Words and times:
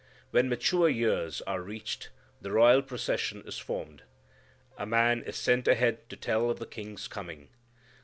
When 0.31 0.49
mature 0.49 0.89
years 0.89 1.43
are 1.43 1.61
reached, 1.61 2.09
the 2.41 2.51
royal 2.51 2.81
procession 2.81 3.43
is 3.45 3.59
formed. 3.59 4.01
A 4.75 4.87
man 4.87 5.21
is 5.21 5.35
sent 5.35 5.67
ahead 5.67 6.09
to 6.09 6.15
tell 6.15 6.49
of 6.49 6.57
the 6.57 6.65
King's 6.65 7.07
coming. 7.07 7.49